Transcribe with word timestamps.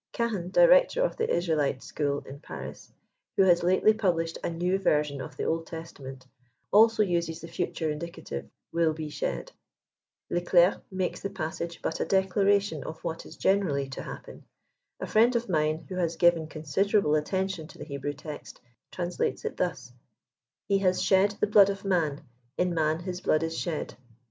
Cahen, 0.13 0.51
director 0.51 1.03
of 1.03 1.15
the 1.15 1.31
Israelite 1.31 1.83
school 1.83 2.21
in 2.21 2.39
Paris, 2.39 2.91
who 3.37 3.43
has 3.43 3.61
lately 3.61 3.93
published 3.93 4.39
a 4.43 4.49
new 4.49 4.79
version 4.79 5.21
of 5.21 5.37
the 5.37 5.43
Old 5.43 5.67
Testament, 5.67 6.25
also 6.71 7.03
uses 7.03 7.39
the 7.39 7.47
future 7.47 7.91
indicative," 7.91 8.49
will 8.73 8.93
be 8.93 9.09
shed." 9.09 9.51
Le 10.31 10.41
Clerc 10.41 10.81
makes 10.91 11.19
the 11.19 11.29
passage 11.29 11.83
but 11.83 11.99
a 11.99 12.05
declaration 12.05 12.83
of 12.83 12.97
what 13.03 13.27
is 13.27 13.37
generally 13.37 13.87
to 13.89 14.01
happen. 14.01 14.43
A 14.99 15.05
friend 15.05 15.35
of 15.35 15.47
mine, 15.47 15.85
who 15.87 15.93
has 15.97 16.15
given 16.15 16.47
con 16.47 16.63
siderable 16.63 17.15
attention 17.15 17.67
to 17.67 17.77
the 17.77 17.85
Hebrew 17.85 18.13
text, 18.13 18.59
translates 18.91 19.45
it 19.45 19.57
thus:" 19.57 19.93
He 20.67 20.79
has 20.79 20.99
shed 20.99 21.35
the 21.39 21.45
blood 21.45 21.69
of 21.69 21.85
man, 21.85 22.23
in 22.57 22.73
man 22.73 23.01
his 23.01 23.21
blood 23.21 23.43
is 23.43 23.55
shed." 23.55 23.93